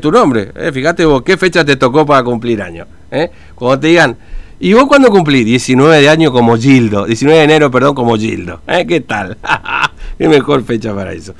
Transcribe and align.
tu 0.00 0.10
nombre. 0.10 0.50
¿eh? 0.54 0.72
Fíjate 0.72 1.04
vos, 1.04 1.20
¿qué 1.20 1.36
fecha 1.36 1.66
te 1.66 1.76
tocó 1.76 2.06
para 2.06 2.24
cumplir 2.24 2.62
año? 2.62 2.86
¿Eh? 3.10 3.30
Cuando 3.54 3.78
te 3.80 3.88
digan, 3.88 4.16
¿y 4.58 4.72
vos 4.72 4.86
cuándo 4.86 5.10
cumplí? 5.10 5.44
19 5.44 6.00
de 6.00 6.08
año 6.08 6.32
como 6.32 6.56
Gildo. 6.56 7.04
19 7.04 7.40
de 7.40 7.44
enero, 7.44 7.70
perdón, 7.70 7.94
como 7.94 8.16
Gildo. 8.16 8.62
¿Eh? 8.66 8.86
¿Qué 8.86 9.02
tal? 9.02 9.36
Qué 10.18 10.28
mejor 10.28 10.64
fecha 10.64 10.94
para 10.94 11.12
eso. 11.12 11.34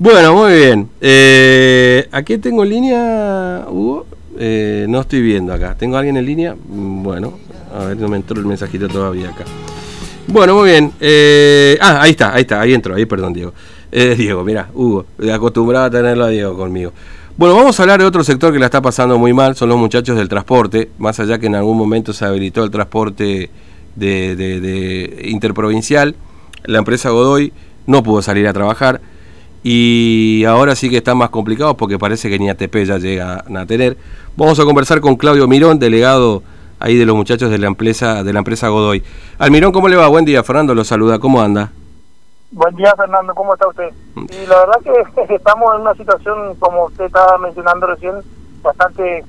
Bueno, 0.00 0.34
muy 0.34 0.52
bien. 0.54 0.88
Eh, 1.00 2.08
¿Aquí 2.10 2.38
tengo 2.38 2.64
en 2.64 2.70
línea, 2.70 3.66
Hugo? 3.70 4.06
Eh, 4.36 4.86
no 4.88 5.02
estoy 5.02 5.22
viendo 5.22 5.54
acá. 5.54 5.76
¿Tengo 5.78 5.96
alguien 5.96 6.16
en 6.16 6.26
línea? 6.26 6.56
Mm, 6.56 7.04
Bueno, 7.04 7.38
a 7.72 7.84
ver, 7.84 7.96
no 7.98 8.08
me 8.08 8.16
entró 8.16 8.40
el 8.40 8.46
mensajito 8.46 8.88
todavía 8.88 9.28
acá. 9.28 9.44
Bueno, 10.26 10.56
muy 10.56 10.70
bien. 10.70 10.90
Ah, 11.80 12.00
ahí 12.02 12.10
está, 12.10 12.34
ahí 12.34 12.40
está, 12.40 12.60
ahí 12.60 12.74
entró, 12.74 12.96
ahí, 12.96 13.06
perdón, 13.06 13.32
Diego. 13.32 13.52
Diego, 13.92 14.42
mira, 14.42 14.70
Hugo, 14.74 15.06
acostumbrado 15.32 15.84
a 15.84 15.90
tenerlo 15.90 16.24
a 16.24 16.28
Diego 16.30 16.56
conmigo. 16.56 16.92
Bueno, 17.36 17.54
vamos 17.54 17.78
a 17.78 17.82
hablar 17.82 18.00
de 18.00 18.06
otro 18.06 18.24
sector 18.24 18.50
que 18.52 18.58
la 18.58 18.66
está 18.66 18.80
pasando 18.80 19.18
muy 19.18 19.34
mal, 19.34 19.54
son 19.56 19.68
los 19.68 19.76
muchachos 19.78 20.16
del 20.16 20.28
transporte, 20.28 20.88
más 20.98 21.20
allá 21.20 21.38
que 21.38 21.46
en 21.46 21.54
algún 21.54 21.76
momento 21.76 22.14
se 22.14 22.24
habilitó 22.24 22.64
el 22.64 22.70
transporte 22.70 23.50
de, 23.94 24.36
de- 24.36 25.28
interprovincial, 25.28 26.16
la 26.64 26.78
empresa 26.78 27.10
Godoy 27.10 27.52
no 27.86 28.02
pudo 28.02 28.22
salir 28.22 28.48
a 28.48 28.54
trabajar 28.54 29.02
y 29.62 30.44
ahora 30.48 30.74
sí 30.76 30.88
que 30.88 30.96
están 30.98 31.18
más 31.18 31.28
complicados 31.28 31.74
porque 31.76 31.98
parece 31.98 32.30
que 32.30 32.38
ni 32.38 32.48
ATP 32.48 32.76
ya 32.86 32.98
llegan 32.98 33.56
a 33.56 33.66
tener. 33.66 33.96
Vamos 34.36 34.58
a 34.58 34.64
conversar 34.64 35.00
con 35.00 35.16
Claudio 35.16 35.46
Mirón, 35.46 35.78
delegado 35.78 36.42
ahí 36.78 36.96
de 36.96 37.04
los 37.04 37.16
muchachos 37.16 37.50
de 37.50 37.58
la 37.58 37.66
empresa 37.66 38.24
de 38.24 38.32
la 38.32 38.38
empresa 38.38 38.68
Godoy. 38.68 39.02
Almirón, 39.38 39.72
¿cómo 39.72 39.88
le 39.88 39.96
va? 39.96 40.08
Buen 40.08 40.24
día, 40.24 40.42
Fernando 40.42 40.74
lo 40.74 40.84
saluda, 40.84 41.18
¿cómo 41.18 41.42
anda? 41.42 41.70
Buen 42.56 42.74
día, 42.74 42.94
Fernando, 42.96 43.34
¿cómo 43.34 43.52
está 43.52 43.68
usted? 43.68 43.90
Y 44.16 44.46
la 44.46 44.56
verdad 44.64 44.80
que 44.82 45.34
estamos 45.34 45.74
en 45.74 45.82
una 45.82 45.94
situación, 45.94 46.54
como 46.58 46.86
usted 46.86 47.04
estaba 47.04 47.36
mencionando 47.36 47.86
recién, 47.86 48.14
bastante 48.62 49.24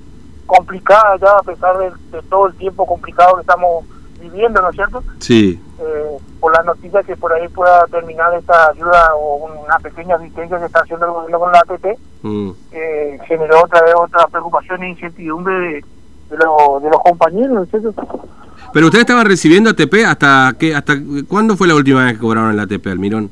complicada 0.46 1.18
ya, 1.18 1.32
a 1.38 1.44
pesar 1.44 1.78
de, 1.78 1.92
de 2.12 2.22
todo 2.30 2.48
el 2.48 2.54
tiempo 2.56 2.86
complicado 2.86 3.36
que 3.36 3.42
estamos 3.42 3.84
viviendo, 4.22 4.62
¿no 4.62 4.70
es 4.70 4.76
cierto? 4.76 5.04
Sí, 5.20 5.62
Eh, 5.80 6.18
por 6.40 6.54
las 6.56 6.66
noticias 6.66 7.06
que 7.06 7.18
por 7.18 7.34
ahí 7.34 7.48
pueda 7.50 7.86
terminar 7.88 8.34
esta 8.34 8.70
ayuda 8.70 9.14
o 9.16 9.46
una 9.66 9.78
pequeña 9.80 10.16
asistencia 10.16 10.58
que 10.58 10.66
está 10.66 10.80
haciendo 10.80 11.06
el 11.06 11.12
gobierno 11.12 11.40
con 11.40 11.52
la 11.52 11.60
ATP, 11.60 11.86
mm, 12.24 12.52
que 12.72 13.20
generó 13.28 13.64
otra 13.66 13.82
vez 13.84 13.94
otra 13.96 14.26
preocupación 14.28 14.84
e 14.84 14.90
incertidumbre 14.90 15.54
de, 15.54 15.86
de, 16.30 16.38
lo- 16.38 16.80
de 16.80 16.90
los 16.90 17.02
compañeros, 17.02 17.52
¿no 17.52 17.64
es 17.64 17.70
cierto? 17.70 17.94
Pero 18.78 18.86
ustedes 18.90 19.06
estaban 19.06 19.26
recibiendo 19.26 19.72
ATP 19.72 20.06
hasta 20.06 20.54
qué, 20.60 20.76
hasta 20.76 20.94
cuándo 21.28 21.58
fue 21.58 21.68
la 21.68 21.74
última 21.74 22.04
vez 22.04 22.14
que 22.14 22.20
cobraron 22.20 22.52
el 22.52 22.60
ATP, 22.60 22.86
Almirón? 22.86 23.32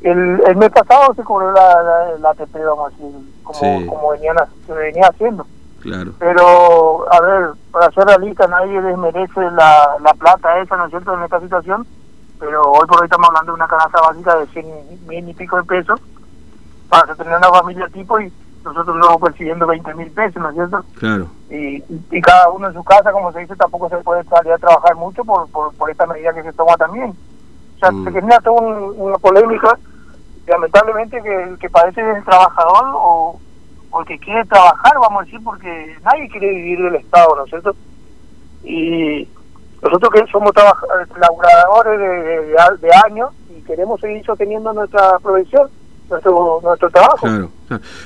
El, 0.00 0.40
el 0.46 0.56
mes 0.56 0.70
pasado 0.70 1.12
se 1.14 1.22
cobró 1.22 1.52
la, 1.52 1.82
la, 1.82 2.18
la 2.18 2.30
ATP, 2.30 2.54
vamos 2.64 2.86
a 2.86 2.96
decir, 2.96 3.14
como, 3.42 3.58
Sí. 3.58 3.86
como 3.86 4.10
venían, 4.12 4.36
se 4.66 4.72
venía 4.72 5.06
haciendo. 5.06 5.46
Claro. 5.82 6.12
Pero, 6.18 7.12
a 7.12 7.20
ver, 7.20 7.48
para 7.70 7.90
ser 7.90 8.06
realista, 8.06 8.46
nadie 8.46 8.80
desmerece 8.80 9.38
la, 9.54 9.96
la 10.02 10.14
plata 10.14 10.58
esa, 10.60 10.78
¿no 10.78 10.86
es 10.86 10.90
cierto?, 10.92 11.12
en 11.12 11.24
esta 11.24 11.40
situación. 11.40 11.86
Pero 12.40 12.62
hoy 12.62 12.86
por 12.86 13.00
hoy 13.02 13.04
estamos 13.04 13.28
hablando 13.28 13.52
de 13.52 13.56
una 13.56 13.68
canasta 13.68 14.00
básica 14.00 14.34
de 14.38 14.46
100 14.46 14.66
mil 15.08 15.28
y 15.28 15.34
pico 15.34 15.58
de 15.58 15.64
pesos 15.64 16.00
para 16.88 17.14
tener 17.14 17.36
una 17.36 17.50
familia 17.50 17.86
tipo 17.88 18.18
y 18.18 18.32
nosotros 18.72 18.96
estamos 18.96 19.20
percibiendo 19.22 19.66
20 19.66 19.94
mil 19.94 20.10
pesos, 20.10 20.42
¿no 20.42 20.48
es 20.50 20.54
cierto? 20.54 20.84
Claro. 20.98 21.26
Y, 21.50 21.82
y 22.10 22.20
cada 22.20 22.50
uno 22.50 22.68
en 22.68 22.74
su 22.74 22.84
casa, 22.84 23.12
como 23.12 23.32
se 23.32 23.40
dice, 23.40 23.56
tampoco 23.56 23.88
se 23.88 23.96
puede 23.98 24.24
salir 24.24 24.52
a 24.52 24.58
trabajar 24.58 24.94
mucho 24.96 25.24
por, 25.24 25.48
por, 25.50 25.74
por 25.74 25.90
esta 25.90 26.06
medida 26.06 26.32
que 26.32 26.42
se 26.42 26.52
toma 26.52 26.76
también. 26.76 27.10
O 27.10 27.78
sea, 27.78 27.90
Mm. 27.90 28.04
se 28.04 28.12
genera 28.12 28.40
toda 28.40 28.60
un- 28.60 28.94
una 28.98 29.18
polémica 29.18 29.78
lamentablemente 30.46 31.20
que 31.22 31.42
el 31.42 31.58
que 31.58 31.68
padece 31.70 32.00
es 32.00 32.16
el 32.16 32.24
trabajador 32.24 32.84
o, 32.94 33.38
o 33.90 34.00
el 34.00 34.06
que 34.06 34.18
quiere 34.18 34.44
trabajar, 34.46 34.92
vamos 34.98 35.22
a 35.22 35.24
decir, 35.26 35.40
porque 35.44 35.96
nadie 36.02 36.28
quiere 36.30 36.48
vivir 36.54 36.82
del 36.82 36.94
Estado, 36.96 37.36
¿no 37.36 37.44
es 37.44 37.50
cierto? 37.50 37.74
Y 38.64 39.28
nosotros 39.82 40.10
que 40.12 40.26
somos 40.32 40.52
laboradores 41.16 41.98
de, 41.98 42.08
de, 42.08 42.40
de- 42.46 42.76
de 42.80 42.90
años 43.06 43.30
y 43.50 43.62
queremos 43.62 44.00
seguir 44.00 44.24
sosteniendo 44.24 44.72
nuestra 44.72 45.18
profesión, 45.20 45.68
nuestro, 46.10 46.60
nuestro 46.62 46.90
trabajo. 46.90 47.18
Claro. 47.26 47.48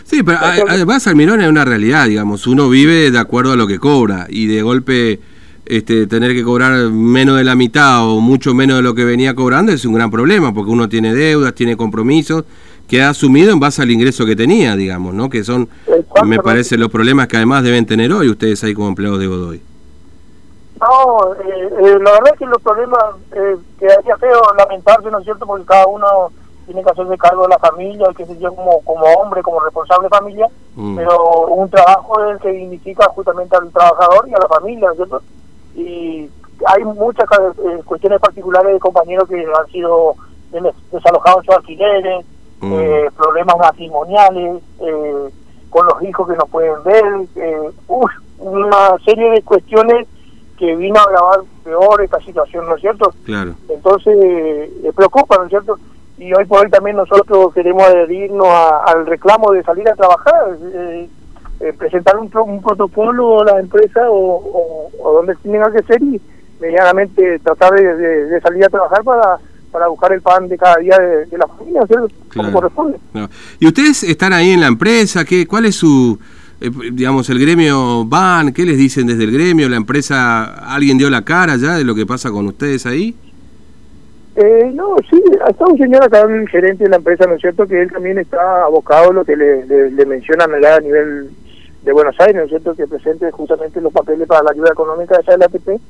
Sí, 0.05 0.23
pero 0.23 0.39
además 0.41 1.07
Almirón 1.07 1.41
es 1.41 1.49
una 1.49 1.65
realidad, 1.65 2.07
digamos, 2.07 2.47
uno 2.47 2.69
vive 2.69 3.11
de 3.11 3.19
acuerdo 3.19 3.53
a 3.53 3.57
lo 3.57 3.67
que 3.67 3.79
cobra 3.79 4.27
y 4.29 4.47
de 4.47 4.63
golpe 4.63 5.21
este, 5.65 6.07
tener 6.07 6.35
que 6.35 6.43
cobrar 6.43 6.91
menos 6.91 7.37
de 7.37 7.45
la 7.45 7.55
mitad 7.55 8.07
o 8.07 8.21
mucho 8.21 8.55
menos 8.55 8.79
de 8.79 8.83
lo 8.83 8.95
que 8.95 9.05
venía 9.05 9.35
cobrando 9.35 9.73
es 9.73 9.85
un 9.85 9.95
gran 9.95 10.11
problema 10.11 10.53
porque 10.53 10.71
uno 10.71 10.89
tiene 10.89 11.15
deudas, 11.15 11.55
tiene 11.55 11.77
compromisos 11.77 12.45
que 12.89 13.01
ha 13.01 13.11
asumido 13.11 13.53
en 13.53 13.61
base 13.61 13.81
al 13.81 13.91
ingreso 13.91 14.27
que 14.27 14.37
tenía, 14.37 14.77
digamos, 14.77 15.15
¿no? 15.15 15.31
Que 15.31 15.45
son, 15.45 15.69
me 16.27 16.39
parece, 16.41 16.77
los 16.77 16.91
problemas 16.91 17.27
que 17.27 17.37
además 17.37 17.63
deben 17.63 17.87
tener 17.87 18.13
hoy 18.13 18.29
ustedes 18.29 18.63
ahí 18.65 18.75
como 18.75 18.89
empleados 18.89 19.19
de 19.19 19.27
Godoy. 19.29 19.63
No, 20.79 21.35
eh, 21.35 21.71
eh, 21.81 21.99
la 22.03 22.11
verdad 22.11 22.33
es 22.35 22.39
que 22.39 22.47
los 22.47 22.61
problemas 22.61 23.03
eh, 23.35 23.57
que 23.79 23.87
haría 23.87 24.17
feo 24.17 24.43
lamentarse, 24.59 25.11
¿no 25.11 25.21
es 25.21 25.25
cierto? 25.25 25.47
Porque 25.47 25.65
cada 25.65 25.87
uno 25.87 26.07
tiene 26.67 26.83
que 26.83 26.91
hacerse 26.91 27.19
cargo 27.19 27.43
de 27.43 27.49
la 27.49 27.59
familia, 27.59 28.07
que 28.17 28.27
se 28.27 28.39
yo 28.39 28.55
como, 28.55 28.81
como 28.83 29.05
hombre, 29.19 29.43
como 29.43 29.61
responsable 29.61 30.09
de 30.09 30.17
familia, 30.17 30.49
Mm. 30.75 30.97
pero 30.97 31.47
un 31.49 31.69
trabajo 31.69 32.23
es 32.25 32.31
el 32.33 32.39
que 32.41 32.49
dignifica 32.51 33.05
justamente 33.11 33.55
al 33.57 33.71
trabajador 33.71 34.27
y 34.29 34.35
a 34.35 34.39
la 34.39 34.49
familia, 34.49 34.87
¿no 34.87 34.93
es 34.93 34.97
cierto? 34.97 35.23
Y 35.75 36.31
hay 36.67 36.85
muchas 36.85 37.27
eh, 37.31 37.83
cuestiones 37.85 38.21
particulares 38.21 38.73
de 38.73 38.79
compañeros 38.81 39.29
que 39.29 39.45
han 39.45 39.67
sido 39.71 40.15
des- 40.51 40.75
desalojados 40.91 41.39
en 41.41 41.45
sus 41.47 41.55
alquileres, 41.57 42.25
Mm. 42.61 42.73
eh, 42.75 43.11
problemas 43.17 43.57
matrimoniales, 43.59 44.63
eh, 44.81 45.31
con 45.69 45.85
los 45.87 46.03
hijos 46.03 46.29
que 46.29 46.37
no 46.37 46.47
pueden 46.47 46.83
ver, 46.85 47.05
eh, 47.37 47.71
uf, 47.89 48.11
una 48.39 48.97
serie 49.05 49.31
de 49.31 49.43
cuestiones 49.43 50.07
que 50.59 50.77
vino 50.77 51.01
a 51.01 51.03
agravar 51.03 51.41
peor 51.65 52.01
esta 52.03 52.21
situación, 52.21 52.67
¿no 52.69 52.77
es 52.77 52.81
cierto? 52.81 53.13
Claro. 53.25 53.55
Entonces, 53.69 54.17
eh, 54.23 54.93
preocupa, 54.95 55.37
¿no 55.39 55.45
es 55.45 55.49
cierto? 55.51 55.77
Y 56.23 56.33
hoy 56.35 56.45
por 56.47 56.65
hoy 56.65 56.71
también 56.71 56.97
nosotros 56.97 57.53
queremos 57.53 57.83
adherirnos 57.83 58.47
a- 58.47 58.85
al 58.87 59.07
reclamo 59.07 59.51
de 59.53 59.63
salir 59.65 59.89
a 59.89 59.95
trabajar, 59.97 60.57
eh, 60.73 61.09
eh, 61.61 61.73
presentar 61.77 62.17
un, 62.17 62.31
un 62.47 62.63
protocolo 62.63 63.41
a 63.41 63.45
la 63.45 63.61
empresa 63.61 64.09
o, 64.09 64.37
o, 64.37 64.91
o 65.03 65.13
donde 65.15 65.35
tenga 65.43 65.71
que 65.73 65.83
ser 65.83 66.01
y 66.03 66.21
medianamente 66.61 67.39
tratar 67.41 67.73
de, 67.75 67.97
de- 67.97 68.27
de 68.27 68.41
salir 68.41 68.65
a 68.65 68.69
trabajar 68.69 69.03
para, 69.03 69.39
para 69.73 69.89
buscar 69.89 70.13
el 70.13 70.21
pan 70.23 70.49
de 70.49 70.57
cada 70.57 70.77
día 70.77 70.97
de, 70.97 71.27
de 71.27 71.39
la 71.39 71.47
familia, 71.49 71.81
¿no 71.81 71.85
es 71.85 71.89
cierto? 71.89 72.09
Claro. 72.29 72.49
Como 72.49 72.53
corresponde. 72.61 72.99
No. 73.15 73.29
¿Y 73.59 73.67
ustedes 73.67 74.05
están 74.05 74.33
ahí 74.33 74.51
en 74.51 74.61
la 74.61 74.69
empresa? 74.69 75.25
¿Qué, 75.25 75.47
¿Cuál 75.49 75.65
es 75.67 75.75
su, 75.75 76.19
eh, 76.61 76.71
digamos, 76.93 77.29
el 77.31 77.41
gremio 77.41 78.05
van? 78.05 78.53
¿Qué 78.53 78.65
les 78.65 78.77
dicen 78.79 79.09
desde 79.09 79.25
el 79.25 79.33
gremio? 79.33 79.69
¿La 79.69 79.77
empresa, 79.77 80.45
alguien 80.73 80.99
dio 80.99 81.11
la 81.11 81.23
cara 81.25 81.57
ya 81.57 81.75
de 81.77 81.85
lo 81.85 81.97
que 81.97 82.07
pasa 82.07 82.31
con 82.31 82.47
ustedes 82.47 82.87
ahí? 82.87 83.17
Eh, 84.35 84.71
no, 84.73 84.97
sí, 85.11 85.23
está 85.47 85.67
un 85.67 85.77
señor 85.77 86.03
acá, 86.05 86.23
el 86.23 86.49
gerente 86.49 86.85
de 86.85 86.91
la 86.91 86.97
empresa, 86.97 87.27
¿no 87.27 87.35
es 87.35 87.41
cierto? 87.41 87.67
Que 87.67 87.83
él 87.83 87.93
también 87.93 88.19
está 88.19 88.65
abocado 88.65 89.11
a 89.11 89.13
lo 89.13 89.25
que 89.25 89.37
le, 89.37 89.67
le, 89.67 89.91
le 89.91 90.07
mencionan 90.07 90.55
allá 90.55 90.77
a 90.77 90.81
nivel 90.81 91.31
de 91.83 91.93
Buenos 91.93 92.19
Aires, 92.19 92.37
¿no 92.37 92.43
es 92.45 92.49
cierto? 92.49 92.75
Que 92.75 92.87
presente 92.87 93.31
justamente 93.31 93.81
los 93.81 93.93
papeles 93.93 94.27
para 94.27 94.43
la 94.45 94.53
ayuda 94.53 94.71
económica 94.73 95.19
de 95.19 95.37
la 95.37 95.47
ATP 95.47 95.81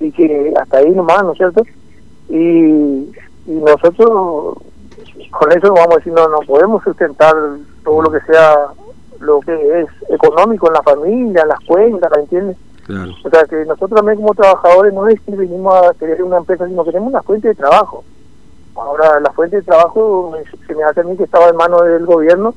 y 0.00 0.12
que 0.12 0.52
hasta 0.60 0.78
ahí 0.78 0.90
nomás, 0.90 1.22
¿no 1.22 1.32
es 1.32 1.38
cierto? 1.38 1.62
Y, 2.28 3.12
y 3.46 3.52
nosotros 3.52 4.58
con 5.30 5.52
eso 5.52 5.72
vamos 5.72 5.94
a 5.94 5.96
decir, 5.98 6.12
no, 6.12 6.28
no 6.28 6.40
podemos 6.40 6.82
sustentar 6.82 7.34
todo 7.84 8.02
lo 8.02 8.10
que 8.10 8.20
sea 8.20 8.56
lo 9.20 9.40
que 9.40 9.80
es 9.80 9.86
económico 10.10 10.66
en 10.68 10.72
la 10.72 10.82
familia, 10.82 11.42
en 11.42 11.48
las 11.48 11.60
cuentas, 11.60 12.10
¿me 12.14 12.22
entiendes? 12.22 12.56
Claro. 12.90 13.12
O 13.24 13.30
sea, 13.30 13.44
que 13.44 13.64
nosotros 13.66 13.92
también 13.96 14.16
como 14.16 14.34
trabajadores 14.34 14.92
no 14.92 15.06
es 15.08 15.20
que 15.20 15.36
venimos 15.36 15.74
a 15.86 15.94
querer 15.94 16.22
una 16.24 16.38
empresa, 16.38 16.66
sino 16.66 16.82
que 16.84 16.90
tenemos 16.90 17.12
una 17.12 17.22
fuente 17.22 17.48
de 17.48 17.54
trabajo. 17.54 18.02
Ahora, 18.74 19.20
la 19.20 19.30
fuente 19.32 19.56
de 19.56 19.62
trabajo 19.62 20.32
me- 20.32 20.66
se 20.66 20.74
me 20.74 20.82
hace 20.82 21.00
a 21.00 21.04
mí 21.04 21.16
que 21.16 21.24
estaba 21.24 21.48
en 21.48 21.56
manos 21.56 21.84
del 21.84 22.04
gobierno, 22.06 22.54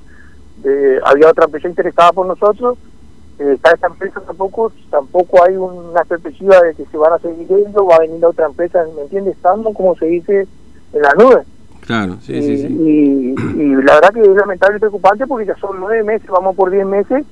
de- 0.63 0.99
había 1.05 1.29
otra 1.29 1.45
empresa 1.45 1.67
interesada 1.67 2.11
por 2.13 2.25
nosotros, 2.25 2.77
eh, 3.39 3.53
está 3.53 3.71
esta 3.71 3.87
empresa 3.87 4.21
tampoco, 4.21 4.71
tampoco 4.89 5.43
hay 5.43 5.55
una 5.57 6.03
perspectiva 6.03 6.59
de 6.61 6.73
que 6.75 6.85
se 6.85 6.97
van 6.97 7.13
a 7.13 7.19
seguir 7.19 7.47
yendo, 7.47 7.85
va 7.85 7.95
a 7.97 7.99
venir 7.99 8.23
otra 8.25 8.45
empresa, 8.47 8.83
¿me 8.95 9.01
entiendes? 9.03 9.35
Estando, 9.35 9.71
como 9.73 9.95
se 9.95 10.05
dice, 10.05 10.47
en 10.93 11.01
la 11.01 11.13
nube. 11.13 11.43
Claro, 11.81 12.15
sí, 12.21 12.33
y, 12.33 12.41
sí, 12.41 12.57
sí. 12.57 12.67
y- 12.79 13.61
y 13.61 13.75
la 13.83 13.95
verdad 13.95 14.13
que 14.13 14.21
es 14.21 14.27
lamentable 14.29 14.77
y 14.77 14.79
preocupante 14.79 15.27
porque 15.27 15.45
ya 15.45 15.55
son 15.57 15.79
nueve 15.79 16.01
meses, 16.03 16.27
vamos 16.29 16.55
por 16.55 16.69
diez 16.71 16.85
meses, 16.85 17.25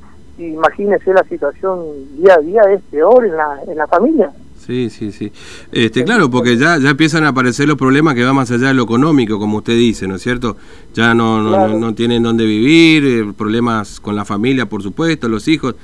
imagínese 0.47 1.13
la 1.13 1.23
situación 1.23 1.79
día 2.17 2.35
a 2.35 2.39
día 2.39 2.61
es 2.73 2.81
peor 2.91 3.25
en 3.25 3.35
la, 3.37 3.59
en 3.67 3.77
la 3.77 3.87
familia. 3.87 4.31
Sí, 4.65 4.89
sí, 4.91 5.11
sí. 5.11 5.31
Este, 5.71 6.03
claro, 6.03 6.29
porque 6.29 6.55
ya, 6.55 6.77
ya 6.77 6.91
empiezan 6.91 7.23
a 7.23 7.29
aparecer 7.29 7.67
los 7.67 7.77
problemas 7.77 8.13
que 8.13 8.23
van 8.23 8.35
más 8.35 8.51
allá 8.51 8.67
de 8.67 8.73
lo 8.75 8.83
económico, 8.83 9.39
como 9.39 9.57
usted 9.57 9.73
dice, 9.73 10.07
¿no 10.07 10.15
es 10.15 10.21
cierto? 10.21 10.55
Ya 10.93 11.13
no, 11.15 11.41
no, 11.41 11.49
Claro. 11.49 11.73
no, 11.73 11.79
no 11.79 11.95
tienen 11.95 12.21
dónde 12.21 12.45
vivir, 12.45 13.03
eh, 13.03 13.33
problemas 13.35 13.99
con 13.99 14.15
la 14.15 14.23
familia, 14.23 14.67
por 14.67 14.83
supuesto, 14.83 15.27
los 15.27 15.47
hijos, 15.47 15.75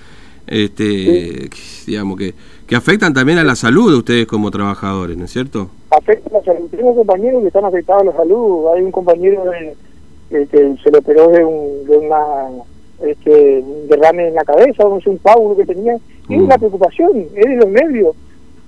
este, 0.45 1.49
digamos, 1.85 2.17
que, 2.17 2.33
que 2.67 2.75
afectan 2.75 3.13
también 3.13 3.39
a 3.39 3.43
la 3.43 3.55
salud 3.55 3.91
de 3.91 3.97
ustedes 3.97 4.27
como 4.27 4.51
trabajadores, 4.51 5.17
¿no 5.17 5.25
es 5.25 5.31
cierto? 5.31 5.69
afecta 5.89 6.29
la 6.37 6.43
salud. 6.43 6.67
Tengo 6.69 6.95
compañeros 6.95 7.41
que 7.41 7.47
están 7.47 7.65
afectados 7.65 8.03
a 8.03 8.05
la 8.05 8.13
salud. 8.15 8.67
Hay 8.75 8.83
un 8.83 8.91
compañero 8.91 9.43
de- 9.45 9.75
que 10.29 10.45
se 10.83 10.91
le 10.91 10.97
operó 10.97 11.29
de, 11.29 11.43
un, 11.45 11.87
de 11.87 11.97
una 11.97 12.17
este, 13.01 13.63
derrame 13.89 14.27
en 14.29 14.35
la 14.35 14.43
cabeza, 14.43 14.83
no 14.83 14.99
sé, 15.01 15.09
un 15.09 15.17
coágulo 15.17 15.55
que 15.57 15.65
tenía. 15.65 15.93
Es 15.95 16.01
Mm. 16.29 16.43
una 16.43 16.57
preocupación, 16.57 17.11
es 17.35 17.45
de 17.45 17.55
los 17.55 17.69
nervios. 17.69 18.15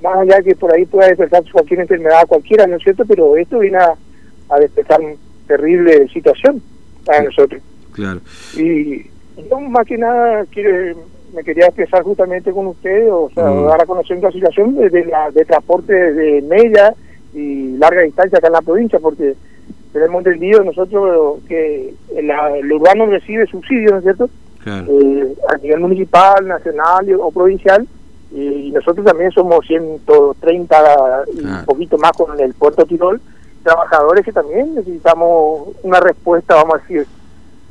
Más 0.01 0.15
allá 0.17 0.41
que 0.41 0.55
por 0.55 0.73
ahí 0.73 0.85
pueda 0.85 1.07
despertar 1.09 1.43
cualquier 1.51 1.81
enfermedad 1.81 2.25
cualquiera, 2.27 2.65
¿no 2.67 2.77
es 2.77 2.83
cierto? 2.83 3.03
Pero 3.05 3.35
esto 3.35 3.59
viene 3.59 3.77
a, 3.77 3.93
a 4.49 4.59
despertar 4.59 5.01
una 5.01 5.15
terrible 5.47 6.07
situación 6.09 6.61
para 7.05 7.23
nosotros. 7.23 7.61
Claro. 7.93 8.21
Y 8.55 9.03
yo 9.49 9.59
más 9.59 9.85
que 9.85 9.97
nada 9.97 10.45
quiero, 10.51 10.95
me 11.35 11.43
quería 11.43 11.65
expresar 11.65 12.03
justamente 12.03 12.51
con 12.51 12.67
ustedes, 12.67 13.09
o 13.11 13.29
sea, 13.33 13.45
Mm. 13.45 13.65
dar 13.67 13.81
a 13.81 13.85
conocer 13.85 14.17
una 14.17 14.31
situación 14.31 14.75
de, 14.75 14.89
de 14.89 15.05
la, 15.05 15.31
de 15.31 15.43
transporte 15.43 15.93
de 15.93 16.41
media 16.43 16.93
y 17.33 17.77
larga 17.77 18.01
distancia 18.01 18.37
acá 18.37 18.47
en 18.47 18.53
la 18.53 18.61
provincia, 18.61 18.99
porque 18.99 19.35
tenemos 19.93 20.25
entendido 20.25 20.63
nosotros 20.63 21.39
que 21.47 21.93
el, 22.15 22.29
el 22.29 22.71
urbano 22.71 23.07
recibe 23.07 23.45
subsidios, 23.47 23.91
¿no 23.91 23.97
es 23.97 24.03
cierto? 24.03 24.29
Claro. 24.63 24.85
Eh, 24.89 25.35
a 25.49 25.57
nivel 25.57 25.79
municipal, 25.79 26.47
nacional 26.47 27.07
o 27.19 27.31
provincial, 27.31 27.87
y 28.31 28.71
nosotros 28.71 29.05
también 29.05 29.31
somos 29.31 29.65
130 29.65 31.23
y 31.33 31.45
un 31.45 31.65
poquito 31.65 31.97
más 31.97 32.11
con 32.11 32.39
el 32.39 32.53
Puerto 32.53 32.85
Tirol, 32.85 33.19
trabajadores 33.63 34.23
que 34.23 34.31
también 34.31 34.75
necesitamos 34.75 35.69
una 35.83 35.99
respuesta, 35.99 36.55
vamos 36.55 36.75
a 36.75 36.77
decir, 36.79 37.07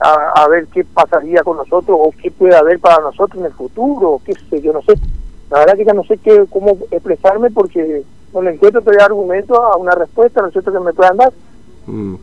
a, 0.01 0.43
a 0.43 0.49
ver 0.49 0.67
qué 0.67 0.85
pasaría 0.85 1.43
con 1.43 1.57
nosotros 1.57 1.97
o 2.01 2.13
qué 2.21 2.31
puede 2.31 2.57
haber 2.57 2.79
para 2.81 3.03
nosotros 3.03 3.41
en 3.41 3.47
el 3.47 3.53
futuro, 3.53 4.13
o 4.13 4.23
qué 4.25 4.35
sé 4.35 4.61
yo, 4.61 4.73
no 4.73 4.83
sé. 4.83 4.95
La 5.51 5.61
verdad 5.61 5.77
que 5.77 5.85
ya 5.85 5.95
no 5.95 6.05
sé 6.05 6.19
qué, 6.19 6.45
cómo 6.51 6.77
expresarme 6.91 7.51
porque 7.51 8.03
no 8.35 8.43
le 8.43 8.53
encuentro 8.53 8.81
todavía 8.81 9.07
argumento 9.07 9.61
a 9.63 9.77
una 9.77 9.93
respuesta, 9.93 10.41
¿no 10.41 10.49
es 10.49 10.53
cierto?, 10.53 10.73
que 10.73 10.81
me 10.81 10.93
puedan 10.93 11.17
dar. 11.17 11.33
Mm. 11.89 12.15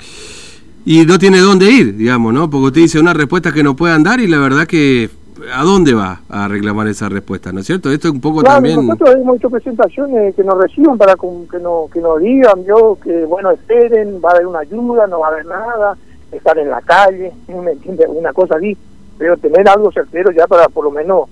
Y 0.86 1.06
no 1.06 1.18
tiene 1.18 1.40
dónde 1.40 1.72
ir, 1.72 1.96
digamos, 1.96 2.34
¿no? 2.34 2.50
Porque 2.50 2.68
usted 2.68 2.82
dice 2.82 3.00
una 3.00 3.14
respuesta 3.14 3.52
que 3.52 3.64
no 3.64 3.76
puedan 3.76 4.04
dar 4.04 4.20
y 4.20 4.28
la 4.28 4.38
verdad 4.40 4.68
que 4.68 5.10
¿a 5.54 5.64
dónde 5.64 5.94
va 5.94 6.22
a 6.30 6.48
reclamar 6.48 6.88
esa 6.88 7.10
respuesta, 7.10 7.52
¿no 7.52 7.60
es 7.60 7.66
cierto? 7.66 7.92
Esto 7.92 8.08
es 8.08 8.14
un 8.14 8.22
poco 8.22 8.42
Claro, 8.42 8.56
también... 8.56 8.86
nosotros 8.86 9.16
hemos 9.16 9.38
hecho 9.38 9.50
presentaciones 9.50 10.36
que 10.36 10.44
nos 10.44 10.58
reciban 10.58 10.98
para 10.98 11.16
que, 11.16 11.60
no, 11.60 11.88
que 11.92 12.00
nos 12.00 12.20
digan, 12.20 12.64
yo, 12.66 12.98
que 13.04 13.26
bueno, 13.26 13.52
esperen, 13.52 14.22
va 14.24 14.30
a 14.30 14.34
haber 14.34 14.48
una 14.48 14.60
ayuda, 14.60 15.08
no 15.08 15.20
va 15.20 15.28
a 15.28 15.32
haber 15.32 15.46
nada, 15.46 15.98
estar 16.32 16.58
en 16.58 16.70
la 16.70 16.82
calle, 16.82 17.34
¿me 17.48 17.72
entiende? 17.72 18.06
Una 18.08 18.34
cosa 18.34 18.56
así, 18.56 18.78
pero 19.18 19.38
tener 19.38 19.68
algo 19.68 19.92
certero 19.92 20.32
ya 20.32 20.48
para 20.48 20.68
por 20.70 20.86
lo 20.86 20.92
menos 20.92 21.30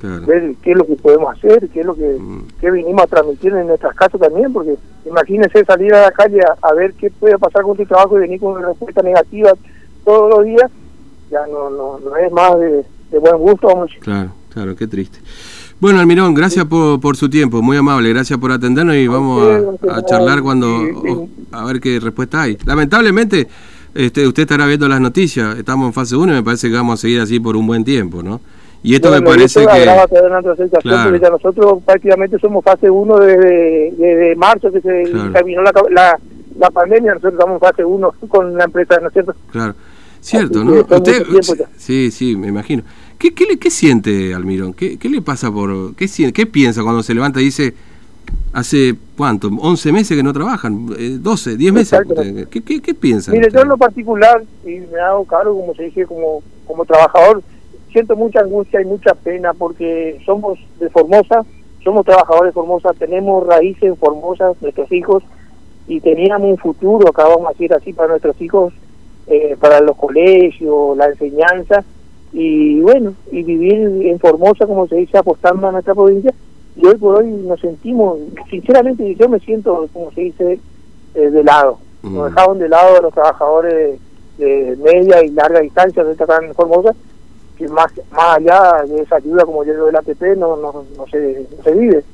Claro. 0.00 0.26
ver 0.26 0.54
qué 0.62 0.72
es 0.72 0.76
lo 0.76 0.86
que 0.86 0.94
podemos 0.96 1.34
hacer, 1.36 1.68
qué 1.72 1.80
es 1.80 1.86
lo 1.86 1.94
que, 1.94 2.16
Mm. 2.18 2.42
qué 2.60 2.70
vinimos 2.70 3.02
a 3.02 3.06
transmitir 3.06 3.52
en 3.54 3.66
nuestras 3.66 3.94
casas 3.96 4.20
también, 4.20 4.52
porque 4.52 4.76
imagínense 5.06 5.64
salir 5.64 5.94
a 5.94 6.02
la 6.02 6.10
calle 6.10 6.40
a, 6.42 6.68
a 6.68 6.74
ver 6.74 6.92
qué 6.94 7.10
puede 7.10 7.38
pasar 7.38 7.62
con 7.62 7.76
tu 7.76 7.84
trabajo 7.86 8.16
y 8.18 8.20
venir 8.20 8.38
con 8.40 8.52
una 8.58 8.68
respuesta 8.68 9.00
negativa 9.02 9.52
todos 10.04 10.30
los 10.36 10.44
días, 10.44 10.70
ya 11.30 11.40
no, 11.50 11.70
no, 11.70 11.98
no 11.98 12.16
es 12.16 12.30
más 12.30 12.58
de, 12.60 12.84
de 13.10 13.18
buen 13.18 13.38
gusto, 13.38 13.68
vamos. 13.68 13.90
Claro, 14.00 14.30
claro, 14.52 14.76
qué 14.76 14.86
triste. 14.86 15.18
Bueno, 15.80 15.98
Almirón, 16.00 16.32
gracias 16.34 16.64
por, 16.66 17.00
por 17.00 17.16
su 17.16 17.28
tiempo, 17.28 17.60
muy 17.62 17.76
amable, 17.76 18.10
gracias 18.10 18.38
por 18.38 18.50
atendernos 18.52 18.94
y 18.96 19.06
vamos 19.08 19.42
a, 19.88 19.96
a 19.96 20.04
charlar 20.04 20.42
cuando 20.42 20.68
o- 20.76 21.28
a 21.52 21.64
ver 21.64 21.80
qué 21.80 22.00
respuesta 22.00 22.42
hay. 22.42 22.56
Lamentablemente, 22.64 23.46
este, 23.94 24.26
usted 24.26 24.42
estará 24.42 24.66
viendo 24.66 24.88
las 24.88 25.00
noticias, 25.00 25.58
estamos 25.58 25.86
en 25.86 25.92
fase 25.94 26.16
1 26.16 26.32
y 26.32 26.36
me 26.36 26.42
parece 26.42 26.68
que 26.68 26.74
vamos 26.76 27.00
a 27.00 27.02
seguir 27.02 27.20
así 27.20 27.40
por 27.40 27.56
un 27.56 27.66
buen 27.66 27.84
tiempo, 27.84 28.22
¿no? 28.22 28.40
Y 28.82 28.94
esto 28.94 29.10
me 29.10 29.18
Bueno, 29.20 29.30
y 29.30 29.36
parece 29.38 29.60
esto 29.60 29.72
que... 29.72 29.82
Claro. 30.82 31.10
porque 31.10 31.30
nosotros 31.30 31.82
prácticamente 31.84 32.38
somos 32.38 32.64
fase 32.64 32.88
1 32.90 33.18
desde, 33.18 33.92
desde 33.96 34.36
marzo 34.36 34.70
que 34.70 34.80
se 34.80 35.02
Claro. 35.10 35.32
terminó 35.32 35.62
la, 35.62 35.72
la, 35.90 36.18
la 36.58 36.70
pandemia, 36.70 37.14
nosotros 37.14 37.34
estamos 37.34 37.54
en 37.54 37.60
fase 37.68 37.84
1 37.84 38.12
con 38.28 38.54
la 38.56 38.64
empresa, 38.64 38.98
¿no 39.00 39.08
es 39.08 39.12
cierto? 39.12 39.34
Claro, 39.50 39.74
cierto, 40.20 40.60
Así 40.60 40.68
¿no? 40.68 40.96
Usted, 40.96 41.26
sí, 41.76 42.10
sí, 42.10 42.36
me 42.36 42.48
imagino. 42.48 42.82
¿Qué, 43.18 43.34
qué, 43.34 43.46
le- 43.46 43.58
qué 43.58 43.70
siente 43.70 44.34
Almirón? 44.34 44.72
¿Qué, 44.74 44.98
¿Qué 44.98 45.08
le 45.08 45.20
pasa 45.22 45.50
por... 45.50 45.94
Qué, 45.96 46.06
siente- 46.06 46.32
¿Qué 46.34 46.46
piensa 46.46 46.82
cuando 46.82 47.02
se 47.02 47.14
levanta 47.14 47.40
y 47.40 47.44
dice... 47.44 47.74
Hace, 48.52 48.94
¿cuánto? 49.16 49.50
¿11 49.50 49.92
meses 49.92 50.16
que 50.16 50.22
no 50.22 50.32
trabajan? 50.32 50.88
Eh, 50.98 51.18
¿12? 51.22 51.56
¿10 51.58 51.72
meses? 51.72 52.00
¿Qué, 52.50 52.62
qué, 52.62 52.80
qué 52.80 52.94
piensa? 52.94 53.30
Mire, 53.30 53.50
yo 53.52 53.60
en 53.60 53.68
lo 53.68 53.76
particular, 53.76 54.42
y 54.64 54.78
me 54.92 54.98
hago 54.98 55.24
cargo, 55.26 55.60
como 55.60 55.74
se 55.74 55.84
dice, 55.84 56.06
como, 56.06 56.42
como 56.66 56.84
trabajador, 56.86 57.42
siento 57.96 58.14
mucha 58.14 58.40
angustia 58.40 58.82
y 58.82 58.84
mucha 58.84 59.14
pena 59.14 59.54
porque 59.54 60.20
somos 60.26 60.58
de 60.78 60.90
Formosa, 60.90 61.46
somos 61.82 62.04
trabajadores 62.04 62.50
de 62.50 62.52
Formosa, 62.52 62.92
tenemos 62.92 63.46
raíces 63.46 63.84
en 63.84 63.96
Formosa, 63.96 64.52
nuestros 64.60 64.92
hijos, 64.92 65.22
y 65.88 66.00
teníamos 66.00 66.50
un 66.50 66.58
futuro, 66.58 67.08
acá 67.08 67.26
vamos 67.26 67.46
a 67.46 67.52
decir 67.52 67.72
así, 67.72 67.94
para 67.94 68.08
nuestros 68.08 68.38
hijos, 68.42 68.74
eh, 69.28 69.56
para 69.58 69.80
los 69.80 69.96
colegios, 69.96 70.94
la 70.94 71.06
enseñanza, 71.06 71.84
y 72.34 72.80
bueno, 72.82 73.14
y 73.32 73.42
vivir 73.42 73.76
en 74.02 74.18
Formosa, 74.18 74.66
como 74.66 74.86
se 74.88 74.96
dice, 74.96 75.16
apostando 75.16 75.66
a 75.66 75.72
nuestra 75.72 75.94
provincia, 75.94 76.34
y 76.76 76.84
hoy 76.84 76.96
por 76.96 77.16
hoy 77.16 77.28
nos 77.28 77.58
sentimos, 77.60 78.18
sinceramente 78.50 79.14
yo 79.14 79.26
me 79.30 79.40
siento, 79.40 79.88
como 79.94 80.12
se 80.12 80.20
dice, 80.20 80.58
eh, 81.14 81.30
de 81.30 81.42
lado. 81.42 81.78
Mm. 82.02 82.14
Nos 82.14 82.26
dejaron 82.26 82.58
de 82.58 82.68
lado 82.68 82.98
a 82.98 83.00
los 83.00 83.14
trabajadores 83.14 83.98
de 84.36 84.76
media 84.84 85.24
y 85.24 85.30
larga 85.30 85.60
distancia 85.60 86.04
de 86.04 86.12
esta 86.12 86.26
en 86.42 86.54
Formosa, 86.54 86.94
que 87.56 87.68
más, 87.68 87.92
más 88.12 88.36
allá 88.36 88.84
de 88.86 89.02
esa 89.02 89.16
ayuda 89.16 89.44
como 89.44 89.64
yo 89.64 89.72
digo 89.72 89.86
del 89.86 89.96
ATP 89.96 90.36
no, 90.36 90.56
no, 90.56 90.84
no, 90.96 91.06
se, 91.10 91.46
no 91.56 91.62
se 91.62 91.72
vive. 91.72 92.04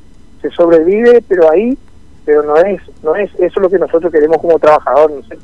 Se 0.41 0.51
sobrevive, 0.51 1.23
pero 1.29 1.51
ahí, 1.51 1.77
pero 2.25 2.43
no 2.43 2.57
es, 2.57 2.81
no 3.03 3.15
es 3.15 3.31
eso 3.39 3.61
lo 3.61 3.69
que 3.71 3.79
nosotros 3.79 4.13
queremos 4.13 4.39
como 4.39 4.59
trabajadores. 4.59 5.17
No 5.17 5.23
sé. 5.25 5.39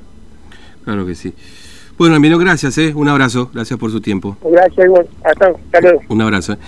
Claro 0.85 1.06
que 1.06 1.15
sí. 1.15 1.35
Bueno, 1.99 2.15
Almirón, 2.15 2.41
gracias, 2.41 2.79
¿eh? 2.79 2.93
Un 2.95 3.09
abrazo, 3.09 3.50
gracias 3.53 3.79
por 3.79 3.91
su 3.91 4.00
tiempo. 4.00 4.37
Gracias, 4.43 4.87
igual. 4.87 5.09
Hasta, 5.25 5.49
hasta 5.49 5.81
luego. 5.81 6.00
Un 6.09 6.23
abrazo. 6.23 6.53
¿eh? 6.53 6.59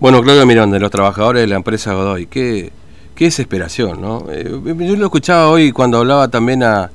Bueno, 0.00 0.22
Claudio 0.22 0.46
Mirón, 0.46 0.70
de 0.70 0.80
los 0.80 0.90
trabajadores 0.90 1.42
de 1.42 1.46
la 1.46 1.56
empresa 1.56 1.92
Godoy, 1.92 2.26
qué, 2.26 2.72
qué 3.14 3.26
desesperación, 3.26 4.00
¿no? 4.00 4.24
Eh, 4.30 4.44
yo 4.44 4.96
lo 4.96 5.04
escuchaba 5.04 5.50
hoy 5.50 5.72
cuando 5.72 5.98
hablaba 5.98 6.28
también 6.28 6.62
a, 6.62 6.90